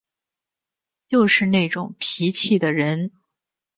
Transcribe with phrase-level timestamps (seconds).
[1.09, 3.11] 就是那种脾气的人